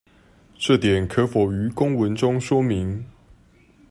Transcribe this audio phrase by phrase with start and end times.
[0.57, 3.05] 這點可否於公文中說明